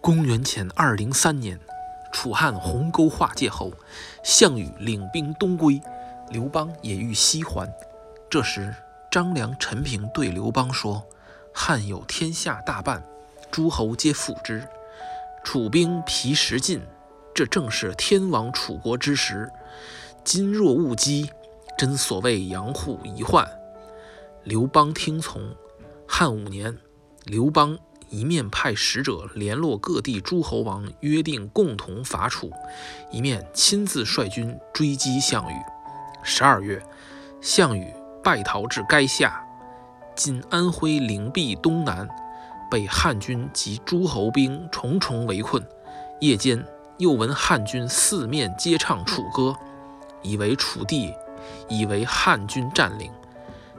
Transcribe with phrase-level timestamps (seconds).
[0.00, 1.60] 公元前二零三年，
[2.10, 3.70] 楚汉鸿沟划界后，
[4.24, 5.78] 项羽领兵东归，
[6.30, 7.70] 刘邦也欲西还。
[8.30, 8.74] 这时，
[9.10, 11.06] 张良、陈平对刘邦说
[11.52, 13.04] ：“汉有天下大半，
[13.50, 14.66] 诸侯皆附之，
[15.44, 16.80] 楚兵疲食尽，
[17.34, 19.50] 这正是天亡楚国之时。
[20.24, 21.30] 今若勿击，
[21.76, 23.46] 真所谓养虎遗患。”
[24.44, 25.54] 刘邦听从。
[26.08, 26.78] 汉五年，
[27.26, 27.78] 刘邦。
[28.10, 32.48] 一面派使者联络各地诸侯王，约定共同伐楚；
[33.10, 35.54] 一面亲自率军追击项羽。
[36.22, 36.82] 十二月，
[37.40, 37.86] 项羽
[38.22, 39.42] 败逃至垓下
[40.16, 42.08] （今安徽灵璧东南），
[42.68, 45.64] 被汉军及诸侯兵重重围困。
[46.20, 46.62] 夜间，
[46.98, 49.56] 又闻汉军四面皆唱楚歌，
[50.22, 51.14] 以为楚地
[51.68, 53.10] 以为汉军占领。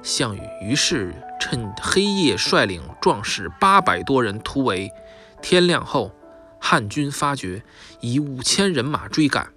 [0.02, 1.14] 项羽于是。
[1.44, 4.94] 趁黑夜，率领壮士八百多人突围。
[5.42, 6.12] 天亮后，
[6.60, 7.64] 汉军发觉，
[8.00, 9.48] 以五千人马追赶。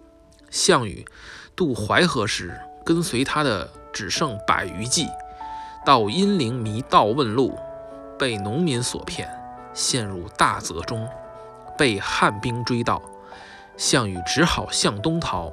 [0.51, 1.05] 项羽
[1.55, 5.07] 渡淮河时，跟随他的只剩百余骑。
[5.85, 7.55] 到阴陵迷道问路，
[8.19, 9.29] 被农民所骗，
[9.75, 11.07] 陷入大泽中，
[11.77, 13.03] 被汉兵追到。
[13.77, 15.53] 项羽只好向东逃。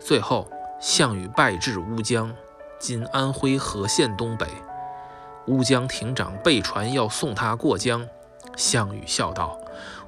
[0.00, 0.50] 最后，
[0.80, 2.34] 项羽败至乌江
[2.80, 4.46] （今安徽和县东北）。
[5.46, 8.08] 乌江亭长备船要送他过江，
[8.56, 9.60] 项羽笑道：“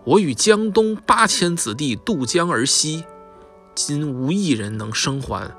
[0.05, 3.05] 我与江东八千子弟渡江而西，
[3.75, 5.51] 今无一人能生还，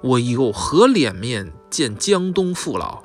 [0.00, 3.02] 我有何脸面见江东父老？”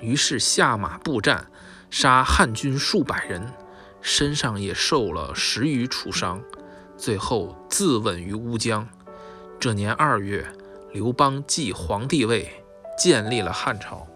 [0.00, 1.46] 于是下马步战，
[1.90, 3.52] 杀汉军数百人，
[4.00, 6.42] 身上也受了十余处伤，
[6.96, 8.88] 最后自刎于乌江。
[9.60, 10.44] 这年二月，
[10.92, 12.61] 刘邦继皇帝位，
[13.02, 14.06] 建立了汉朝。